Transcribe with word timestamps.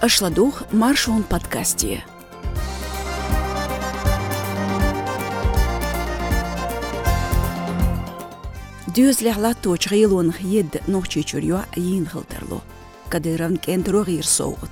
Ашладух 0.00 0.62
маршон 0.70 1.24
подкасте. 1.24 2.04
Дюзлехла 8.94 9.54
точ 9.54 9.88
гейлон 9.90 10.32
хед 10.32 10.86
нохчичурю 10.86 11.62
йин 11.74 12.06
хылтарло. 12.06 12.62
Кадыран 13.08 13.56
кент 13.56 13.88
рогир 13.88 14.24
соугут. 14.24 14.70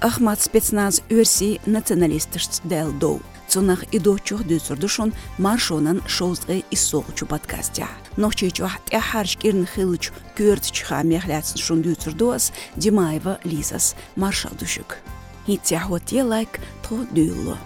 Ахмат 0.00 0.40
спецназ 0.40 1.02
өрси 1.10 1.60
националистышц 1.66 2.60
дел 2.62 2.92
доу. 2.92 3.20
Цунах 3.48 3.82
идочух 3.90 4.44
дюсурдушон 4.44 5.14
маршонан 5.36 6.00
шоузгы 6.06 6.62
иссоғучу 6.70 7.26
подкастя. 7.26 7.88
Нохчичух 8.16 8.78
тяхарш 8.90 9.36
кирн 9.36 9.66
хылыч 9.66 10.12
көртчха 10.36 11.02
мехляцн 11.02 11.58
шун 11.58 11.82
дюсурдуас 11.82 12.52
Димаева 12.76 13.40
Лизас 13.42 13.96
маршал 14.14 14.52
душук. 14.58 14.98
Хитяхот 15.46 16.12
лайк 16.12 16.60
то 16.88 17.04
дюлло. 17.10 17.58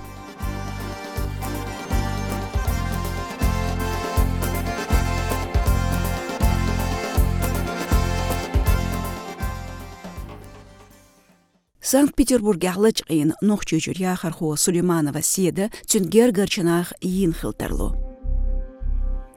Санкт-Петербурге 11.83 12.73
лычқин 12.77 13.33
нохчучур 13.41 13.97
яхарху 13.97 14.56
Сулейманова 14.56 15.23
седі 15.23 15.70
цюнгер 15.87 16.33
гарчынах 16.33 16.92
йин 17.01 17.33
хылтарлу. 17.33 18.08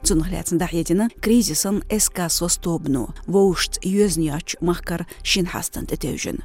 Цунхляцындах 0.02 0.74
едіні 0.74 1.08
кризисын 1.22 1.82
СК 1.86 2.26
состобну, 2.28 3.14
воушт 3.26 3.78
юзняч 3.86 4.56
махкар 4.60 5.06
шинхастан 5.22 5.86
тетеужін. 5.86 6.42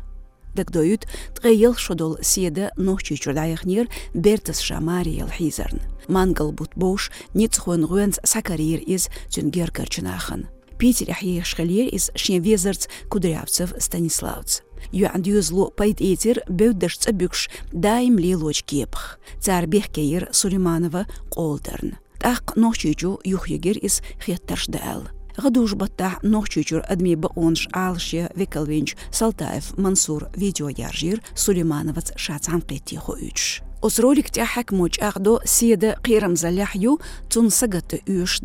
Дагдоют 0.54 1.06
тғайыл 1.38 1.74
шодол 1.78 2.18
седі 2.22 2.70
нохчучур 2.78 3.34
дайықнер 3.34 3.90
бертіс 4.14 4.62
шамариел 4.62 5.30
хизарн. 5.30 5.82
Мангал 6.08 6.52
бут 6.52 6.74
бош 6.76 7.12
ницхуэн 7.34 7.86
гуэнц 7.86 8.22
сакарир 8.24 8.80
из 8.82 9.10
цюнгер 9.30 9.72
гарчынахын. 9.72 10.48
Питер 10.78 11.10
Ахьех 11.12 11.46
Шхалер 11.46 11.88
из 11.90 12.12
Шневезерц 12.14 12.88
Кудрявцев 13.10 13.74
Станиславц. 13.80 14.62
Юандюзлу 14.92 15.72
пайт 15.76 16.02
этер 16.02 16.44
беуддаш 16.48 16.98
цабюкш 16.98 17.50
дайм 17.72 18.18
лилоч 18.18 18.64
кепх. 18.64 19.20
Цар 19.42 19.66
Бехкеир 19.66 20.30
Сулейманова 20.32 21.08
Колдерн. 21.30 21.98
Тах 22.20 22.44
ночичу 22.56 23.20
юхегер 23.24 23.78
из 23.78 24.02
хеттаршдал. 24.24 25.10
Гадуш 25.38 25.76
баттах 25.76 26.24
ночичур 26.24 26.84
адми 26.90 27.16
баонш 27.16 27.68
алше 27.72 28.32
Викалвинч 28.36 28.96
Салтаев 29.12 29.78
Мансур 29.78 30.30
видеояржир 30.36 31.22
Сулеймановац 31.36 32.12
шацан 32.16 32.62
кетти 32.62 32.96
хуюч. 32.96 33.62
Osrolik 33.82 34.30
tiahak 34.30 34.72
moch 34.72 34.98
agdo 35.02 35.40
siede 35.46 35.96
qiram 36.04 36.36
zalahyu 36.36 36.98
tun 37.30 37.50
sagata 37.50 37.98
ush 38.08 38.42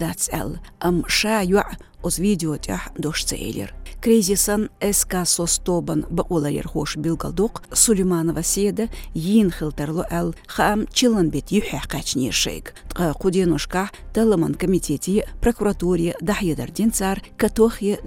yu 1.48 1.60
os 2.02 2.18
video 2.18 2.56
tiah 2.56 2.90
dosh 2.98 3.24
цейлер. 3.24 3.74
Кризисан 4.00 4.68
СК 4.92 5.14
состобан 5.24 6.04
баулайыр 6.10 6.68
хош 6.68 6.96
билгалдук 6.96 7.62
Сулейманова 7.72 8.42
сиеда 8.42 8.88
йин 9.14 9.50
хилтерлу 9.50 10.04
ал 10.10 10.34
хам 10.46 10.86
чилан 10.92 11.30
бит 11.30 11.50
юха 11.50 11.80
качни 11.88 12.30
шейк. 12.30 12.74
Тқа 12.88 13.14
куденушка 13.14 13.90
таламан 14.12 14.54
комитети 14.54 15.24
прокуратуре 15.40 16.14
дахьедар 16.20 16.70
динцар 16.70 17.22
катохе 17.36 18.00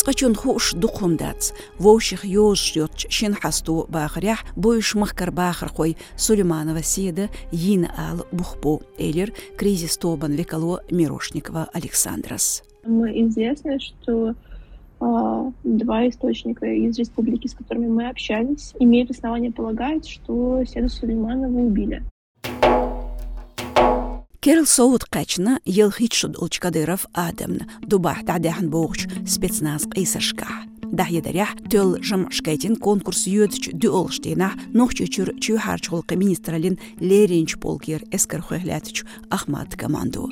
цқачун 0.00 0.34
хуш 0.34 0.72
духумдац 0.72 1.52
воших 1.78 2.24
ёж 2.24 2.72
йот 2.74 2.94
шин 3.16 3.34
хасту 3.34 3.86
бахрях 3.90 4.40
бойш 4.56 4.94
махкар 4.94 5.30
бахр 5.30 5.68
хой 5.68 5.98
Сулейманова 6.16 6.82
седа 6.82 7.28
йин 7.52 7.84
ал 7.84 8.24
бухпо 8.32 8.80
элер 8.96 9.30
кризис 9.58 9.98
тобан 9.98 10.32
векало 10.32 10.80
Мирошникова 10.90 11.68
Александрас. 11.74 12.62
Мы 12.82 13.08
известны, 13.24 13.78
что 13.78 14.34
а, 15.00 15.52
два 15.64 16.08
источника 16.08 16.64
из 16.64 16.98
республики, 16.98 17.46
с 17.46 17.52
которыми 17.52 17.88
мы 17.88 18.08
общались, 18.08 18.72
имеют 18.78 19.10
основания 19.10 19.52
полагать, 19.52 20.08
что 20.08 20.64
Седу 20.64 20.88
Сулейманова 20.88 21.58
убили. 21.58 22.02
Керл 24.39 24.65
соут 24.65 25.05
қачна 25.09 25.59
ел 25.65 25.91
хитшуд 25.91 26.37
улчкадыров 26.37 27.07
адамна 27.13 27.65
дубах 27.81 28.21
тадяхан 28.25 28.69
боғч 28.69 29.09
спецназ 29.25 29.87
қисашка. 29.89 30.45
Дахьедарях 30.91 31.57
төл 31.71 31.97
жам 32.01 32.29
шкайтин 32.31 32.75
конкурс 32.77 33.25
юдч 33.25 33.73
дюолштейна 33.73 34.53
нохчучур 34.71 35.33
чу 35.41 35.57
харчхолқы 35.57 36.15
министралин 36.15 36.77
Леринч 36.99 37.57
полкер 37.57 38.03
эскер 38.11 38.41
хохлятч 38.41 39.03
Ахмат 39.29 39.75
команду. 39.75 40.29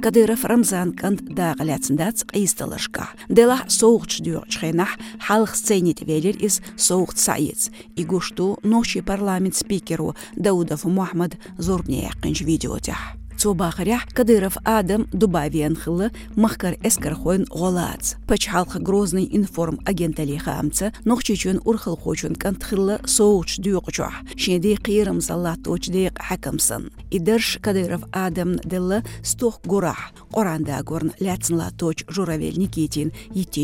Кадыров 0.00 0.46
Рамзан 0.48 0.94
канд 0.96 1.20
дағаляцындац 1.36 2.24
қиыстылышқа. 2.32 3.10
Дела 3.28 3.58
соғыч 3.68 4.24
дүйоқчхайнах 4.24 4.96
халық 5.20 5.52
сценит 5.52 6.00
велер 6.00 6.40
из 6.40 6.62
соғыт 6.80 7.20
сайец. 7.20 7.68
Игушту 7.96 8.58
ночи 8.62 9.02
парламент 9.02 9.56
спикеру 9.56 10.16
Даудов 10.34 10.84
Мухаммад 10.84 11.36
зорбне 11.58 12.08
яқынш 12.08 12.40
видеотях. 12.40 13.19
Цубахарях 13.40 14.02
Кадыров 14.12 14.58
Адам 14.64 15.08
Дубавиан 15.12 15.74
хылы 15.74 16.10
махкар 16.36 16.76
эскар 16.82 17.14
хойн 17.14 17.46
голац. 17.48 18.16
Халха 18.28 18.78
грозный 18.78 19.26
информ 19.32 19.78
агентали 19.86 20.36
хамца 20.36 20.92
нохчичун 21.06 21.58
урхыл 21.64 21.96
хочун 21.96 22.34
кант 22.34 22.62
хылы 22.62 23.00
соуч 23.06 23.56
дюqчух. 23.56 24.12
Шеди 24.36 24.74
қирым 24.74 25.22
заллат 25.22 25.66
очдиq 25.66 26.18
хакамсын. 26.18 26.92
Идерш 27.10 27.58
Кадыров 27.62 28.02
Адам 28.12 28.56
делла 28.62 29.02
стох 29.22 29.62
гурах. 29.64 30.12
Qoranda 30.30 30.78
gorn 30.82 31.14
ляцнла 31.18 31.70
точ 31.78 32.04
журавель 32.08 32.58
Никитин 32.58 33.10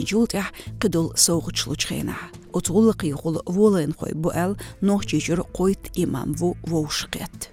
жултях 0.08 0.54
кыдул 0.80 1.12
соугучлучхена. 1.14 2.16
Отгулы 2.54 2.94
қиғул 2.96 3.42
волын 3.44 3.92
қой 3.92 4.16
бұәл 4.16 4.56
нохчичур 4.80 5.44
қойт 5.52 5.92
имам 5.96 6.32
ву 6.32 6.56
воушқет. 6.64 7.52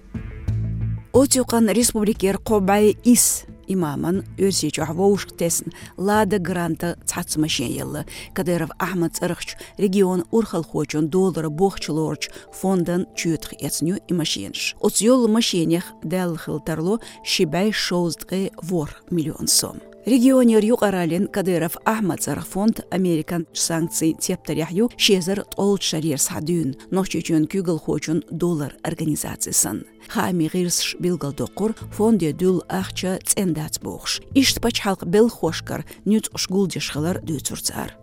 Отюқан 1.14 1.68
республикер 1.70 2.40
қобай 2.42 2.96
ис 3.04 3.44
имаман 3.68 4.24
өрсечу 4.36 4.82
авоушктесн 4.82 5.70
лада 5.96 6.40
гранта 6.40 6.98
цацмашен 7.06 7.70
елы 7.70 8.04
Кадыров 8.34 8.70
Ахмад 8.80 9.14
Царахч 9.14 9.54
регион 9.78 10.24
урхал 10.32 10.64
хочон 10.64 11.06
доллара 11.08 11.50
бохчулорч 11.50 12.30
фондан 12.52 13.06
чютх 13.14 13.52
эцню 13.60 14.00
имашенш. 14.08 14.74
Оцьол 14.80 15.28
машенях 15.28 15.84
дел 16.02 16.36
хилтарло 16.36 16.98
шибай 17.22 17.70
шоуздгы 17.70 18.50
вор 18.60 18.90
миллион 19.08 19.46
сом. 19.46 19.78
Регионер 20.06 20.62
юqaralin 20.62 21.28
Кадыров 21.28 21.78
Ахмад 21.86 22.22
Зарфонд 22.22 22.84
Американ 22.90 23.46
санкций 23.54 24.12
тептаряхю 24.12 24.90
шезер 24.98 25.44
толт 25.56 25.82
шарир 25.82 26.18
садюн 26.18 26.76
нохчучун 26.90 27.46
күгл 27.46 27.78
хочун 27.78 28.22
доллар 28.30 28.76
организациясын. 28.82 29.86
Хами 30.08 30.50
гирс 30.52 30.94
билгал 31.00 31.32
доқур 31.32 31.74
фонде 31.96 32.34
дул 32.34 32.62
ахча 32.68 33.18
цендац 33.24 33.78
бохш. 33.78 34.20
Ишт 34.34 34.60
пач 34.60 34.80
халк 34.80 35.06
бел 35.06 35.30
хошкар 35.30 35.86
нюц 36.04 36.28
ушгулдешхалар 36.34 37.22
дюцурцар 37.22 37.96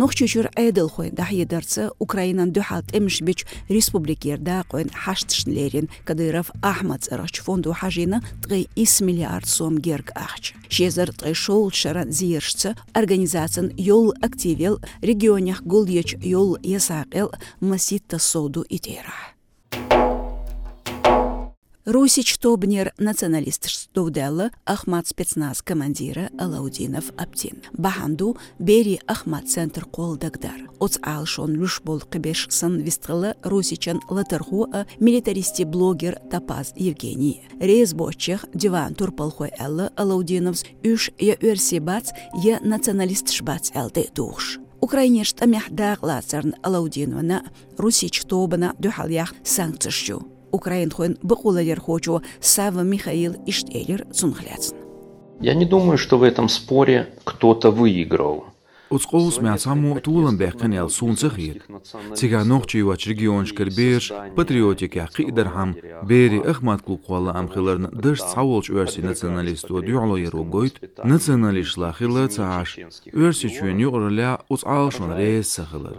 нохчучур 0.00 0.46
эдилхоин 0.56 1.14
даҳ 1.20 1.30
едарца 1.44 1.82
украинан 2.04 2.50
дӯҳалт 2.56 2.88
эмшбич 2.98 3.40
ерда 3.68 4.54
даақоин 4.54 4.90
ҳаштшн 5.04 5.50
лерин. 5.56 5.86
Кадыров 6.08 6.48
аҳмацарахч 6.72 7.36
фонду 7.44 7.72
хажина 7.80 8.18
тғи 8.42 8.60
ис 8.84 8.94
миллиард 9.06 9.48
сом 9.56 9.74
герг 9.86 10.08
ахч. 10.26 10.44
Шезар 10.74 11.10
тғи 11.18 11.34
шоулшара 11.44 12.02
зиершца 12.18 12.70
организациян 13.00 13.68
йол 13.76 14.06
активел 14.26 14.74
регионях 15.02 15.60
еч 16.02 16.16
йол 16.20 16.50
есағыл 16.74 17.30
маситта 17.60 18.18
соду 18.18 18.64
итерах 18.76 19.33
Русич 21.84 22.38
Тобнер 22.38 22.94
националист 22.96 23.68
Стовделла 23.68 24.50
Ахмат 24.64 25.06
спецназ 25.06 25.60
командира 25.60 26.30
Алаудинов 26.38 27.10
Аптин. 27.18 27.60
Баханду 27.74 28.38
Бери 28.58 29.00
Ахмат 29.06 29.50
центр 29.50 29.84
дагдар. 30.18 30.70
Оц 30.78 30.98
алшон 31.02 31.52
люш 31.52 31.82
бол 31.84 32.00
қыбеш 32.00 32.48
сын 32.48 32.80
вистғылы 32.80 33.34
Русичан 33.42 34.00
латырху 34.08 34.66
милитаристи 34.98 35.64
блогер 35.64 36.18
Тапаз 36.30 36.72
Евгений. 36.74 37.42
Рейз 37.60 37.92
бочех 37.92 38.46
диван 38.54 38.94
турпалхой 38.94 39.52
Элла 39.58 39.92
Алаудиновс 39.94 40.64
үш 40.82 41.10
я 41.18 41.34
өрси 41.34 41.80
бац 41.80 42.12
я 42.42 42.60
националист 42.64 43.28
шбац 43.28 43.72
әлді 43.74 44.08
душ. 44.14 44.58
Украинеш 44.80 45.34
тамях 45.34 45.68
дағлацарн 45.68 46.54
Русич 47.76 48.24
Тобана 48.24 48.74
дюхалях 48.78 49.34
санкцияшу. 49.44 50.33
Украин 50.54 50.90
хойн 50.90 51.18
быкулалер 51.20 51.82
Сава 52.40 52.82
Михаил 52.82 53.34
Иштелер 53.44 54.06
цунхляцн. 54.12 54.76
Я 55.40 55.54
не 55.54 55.64
думаю, 55.64 55.98
что 55.98 56.16
в 56.16 56.22
этом 56.22 56.48
споре 56.48 57.08
кто-то 57.24 57.72
выиграл. 57.72 58.44
Бэхкан 58.90 60.72
ял 60.72 60.90
сунцахир. 60.90 61.62
Цига 62.14 62.44
нохчи 62.44 62.82
вач 62.82 63.06
регион 63.06 63.46
шкербеш 63.46 64.12
патриотик 64.36 64.96
я 64.96 65.06
қидархам 65.06 65.74
бери 66.04 66.38
ахмат 66.38 66.82
клуқвала 66.82 67.32
амхиларн 67.34 67.90
дыш 67.92 68.20
цаволч 68.20 68.70
өрси 68.70 69.00
националист 69.00 69.70
у 69.70 69.80
дюло 69.80 70.16
ерогойт 70.16 70.80
националист 71.04 71.76
лахила 71.76 72.28
цааш 72.28 72.78
өрси 73.12 73.48
чуен 73.48 73.78
юрля 73.78 74.40
уц 74.48 74.64
алшон 74.64 75.16
рейс 75.16 75.48
сахилар. 75.48 75.96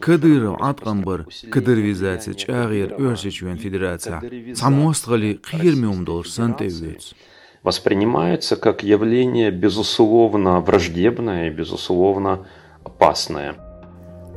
Кадыр 0.00 0.56
атқамбар 0.58 1.26
кадырвизация 1.50 2.34
чагир 2.34 2.94
өрси 2.98 3.30
чуен 3.30 3.58
федерация 3.58 4.20
самостғали 4.54 5.38
қир 5.38 5.74
меумдолш 5.76 6.30
сантевец 6.30 7.14
воспринимаются 7.62 8.56
как 8.56 8.82
явление 8.82 9.50
безусловно 9.50 10.60
враждебное 10.60 11.48
и 11.48 11.50
безусловно 11.50 12.46
опасное. 12.84 13.56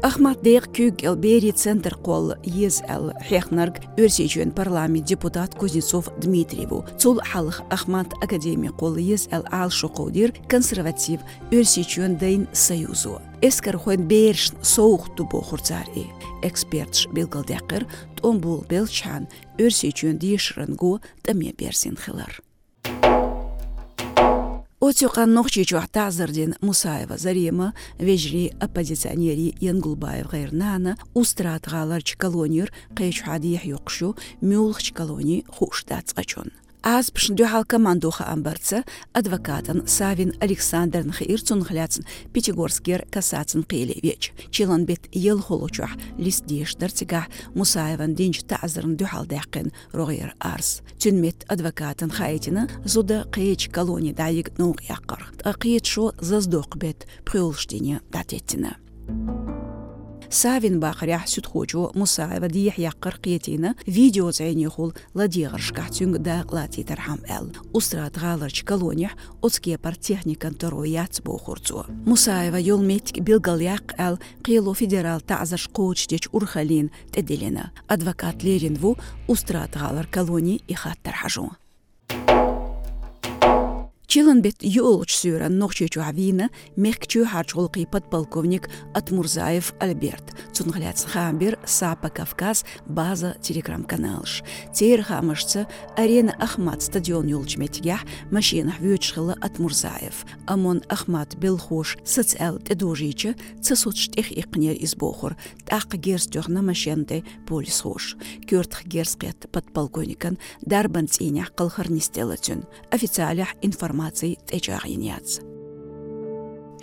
Ахмат 0.03 0.41
Дейх 0.41 0.67
Кюг 0.67 1.01
Элбери 1.01 1.51
Центр 1.51 1.95
Кол 1.95 2.33
Ез 2.43 2.83
Эл 2.89 3.13
Хехнарг 3.21 3.75
Өрсечуен 3.95 4.51
парламент 4.51 5.05
депутат 5.05 5.55
Кузнецов 5.55 6.09
Дмитриеву 6.19 6.85
Цул 6.97 7.21
Халх 7.23 7.61
Ахмат 7.69 8.07
Академия 8.21 8.71
Кол 8.71 8.97
Ез 8.97 9.29
Эл 9.31 9.45
Ал 9.49 9.69
Шоқодир 9.69 10.35
консерватив 10.49 11.21
Өрсечуен 11.51 12.17
Дейн 12.17 12.49
Союзу. 12.51 13.21
Эскер 13.39 13.77
хуен 13.77 14.05
берш 14.05 14.51
соух 14.61 15.15
тубо 15.15 15.41
хурцари. 15.41 16.11
Экспертш 16.41 17.07
билгалдякыр 17.07 17.87
Томбул 18.21 18.65
Белчан 18.69 19.29
Өрсечуен 19.57 20.17
Дишрангу 20.17 20.99
Таме 21.21 21.53
Берсин 21.53 21.95
Хилар. 21.95 22.41
Отюқан 24.83 25.33
нохчи 25.33 25.63
Тазардин 25.93 26.55
Мусаева 26.59 27.17
Зарима, 27.17 27.73
вежри 27.99 28.51
оппозиционери 28.59 29.55
Янгулбаев 29.61 30.27
Гайрнана, 30.27 30.97
устрат 31.13 31.63
галарч 31.71 32.17
колонир, 32.17 32.73
қайч 32.93 33.23
хадих 33.23 33.63
юқшу, 33.63 34.17
мюлхч 34.41 34.91
колони 34.91 35.45
Аспшн 36.83 37.35
дюхалка 37.35 37.79
мандуха 37.79 38.25
амбарца, 38.27 38.83
адвокатан 39.13 39.87
Савин 39.87 40.33
Александр 40.41 41.05
Нхаирцун 41.05 41.63
хляцн, 41.63 42.03
Пятигорскер 42.33 43.05
касацн 43.09 43.61
пели 43.61 43.97
веч. 44.03 44.33
Чиланбет 44.51 45.07
ел 45.13 45.41
лист 46.17 46.45
диш 46.45 46.75
дарцигах, 46.75 47.27
Мусаеван 47.55 48.15
динч 48.15 48.43
тазрн 48.43 48.97
дюхалдяхкин 48.97 49.71
рогер 49.93 50.35
арс. 50.39 50.81
Тюнмет 50.99 51.45
адвокатан 51.47 52.09
қайтыны 52.09 52.69
зуда 52.83 53.25
кеч 53.31 53.69
колони 53.69 54.11
дайик 54.11 54.57
нуг 54.57 54.81
якар. 54.81 55.31
Акиет 55.45 55.85
шо 55.85 56.11
заздок 56.19 56.75
бет, 56.75 57.07
прюлштине 57.23 58.01
датетина. 58.11 58.75
Thank 59.05 59.29
you 59.29 59.42
савин 60.33 60.79
бахарях 60.79 61.27
сүтхочу 61.29 61.91
мусаева 61.93 62.49
диях 62.49 62.77
яққыр 62.81 63.21
қиетені 63.21 63.75
видео 63.85 64.31
зәйне 64.33 64.65
хул 64.65 64.93
ладиғыр 65.13 65.61
шкахтюнг 65.61 66.17
да 66.25 66.41
лати 66.49 66.83
тархам 66.83 67.21
әл 67.29 67.53
устрат 67.71 68.17
ғалырч 68.17 68.65
колониях 68.65 69.13
оцкепар 69.41 69.95
техникан 69.95 70.55
тару 70.57 70.83
яц 70.83 71.21
бохурцу. 71.21 71.85
Мусаева 72.05 72.57
йол 72.57 72.81
метик 72.81 73.21
билгал 73.21 73.61
яқ 73.61 73.93
әл 73.97 74.17
қилу 74.41 74.73
федерал 74.73 75.21
тазаш 75.21 75.69
коучтеч 75.69 76.27
урхалин 76.31 76.89
теделена 77.11 77.71
адвокат 77.87 78.43
леринву 78.43 78.97
устрат 79.27 79.77
ғалыр 79.77 80.09
колони 80.09 80.61
и 80.67 80.73
хаттар 80.73 81.13
хажу 81.13 81.51
Чилан 84.13 84.43
бет 84.43 84.57
юлч 84.61 85.11
сюра 85.15 85.49
нохчечу 85.49 85.99
авина 85.99 86.51
мехчу 86.75 87.25
харчулqi 87.25 87.87
подполковник 87.89 88.69
Атмурзаев 88.93 89.73
Альберт. 89.79 90.35
Цунгляц 90.53 91.03
хамбер 91.05 91.57
Сапа 91.65 92.09
Кавказ 92.09 92.63
база 92.85 93.35
телеграм-каналш. 93.41 94.43
Тер 94.71 95.01
хамашца 95.01 95.65
арена 95.97 96.35
Ахмат 96.39 96.83
стадион 96.83 97.25
юлчметгях 97.25 98.01
машина 98.29 98.75
вючхила 98.79 99.35
Атмурзаев. 99.41 100.25
Амон 100.45 100.83
Ахмат 100.89 101.35
Белхуш 101.35 101.97
социал 102.05 102.59
тедужича 102.59 103.33
цесутштех 103.63 104.31
икнер 104.31 104.75
избохур. 104.79 105.35
Тақ 105.65 105.97
герс 105.97 106.27
төхна 106.27 106.61
машенте 106.61 107.23
полис 107.47 107.81
хуш. 107.81 108.15
Кюртх 108.47 108.85
герскет 108.85 109.49
подполковникан 109.51 110.37
дарбан 110.61 111.07
цинях 111.07 111.55
калхарнистелатюн. 111.55 112.67
Официалях 112.91 113.47
информация 113.63 114.02
информацией 114.03 114.37
течагиняц. 114.45 115.39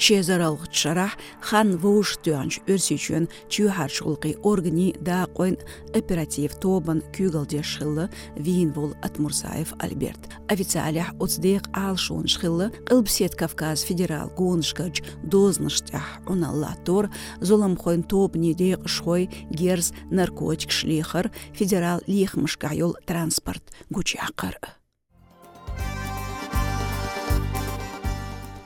Шезаралғы 0.00 0.70
шарах 0.72 1.18
хан 1.44 1.76
вуш 1.76 2.16
тюанч 2.24 2.62
өрсичуен 2.64 3.28
чухаршулқи 3.52 4.38
органи 4.42 4.94
да 4.98 5.28
қойн 5.28 5.60
оператив 5.92 6.56
тобан 6.56 7.02
кюгалде 7.12 7.62
шхылы 7.62 8.08
вин 8.34 8.72
вол 8.72 8.94
Атмурзаев 9.02 9.74
Альберт. 9.78 10.32
Официалях 10.48 11.12
оцдеq 11.20 11.68
алшун 11.74 12.26
шхылы 12.26 12.72
Қылбсет 12.88 13.36
Кавказ 13.36 13.82
федерал 13.82 14.30
гоншкач 14.30 15.02
дозныштях 15.22 16.24
уналлатор 16.26 17.10
золам 17.40 17.74
қойн 17.74 18.02
тобни 18.02 18.54
деq 18.54 18.88
шхой 18.88 19.28
герз 19.50 19.92
наркотик 20.10 20.70
шлихар 20.70 21.30
федерал 21.52 22.00
лихмышкайол 22.06 22.96
транспорт 23.04 23.64
гучақыр. 23.90 24.79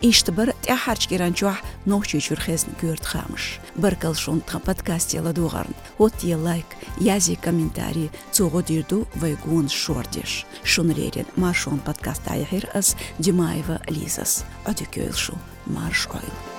Иштбар 0.09 0.53
тяхарч 0.63 1.09
геранчуах 1.09 1.59
нохчу 1.87 2.21
чурхезн 2.21 2.71
гүрд 2.81 3.05
хамш. 3.05 3.59
Баркал 3.75 4.15
шун 4.15 4.41
тха 4.41 4.59
подкаст 4.61 5.15
яла 5.15 5.33
дугарн. 5.33 5.75
Вот 5.99 6.15
я 6.23 6.37
лайк, 6.37 6.69
язи 7.01 7.35
комментарий, 7.37 8.11
цуго 8.31 8.61
дирду 8.63 9.09
вайгун 9.15 9.69
шордиш. 9.69 10.45
Шунлерен 10.63 11.27
маршон 11.37 11.79
подкаст 11.79 12.25
айхир 12.29 12.69
ас 12.75 12.97
Димаева 13.19 13.81
Лизас. 13.89 14.45
Адюкёйлшу 14.65 15.35
марш 15.67 16.07
ойл. 16.13 16.54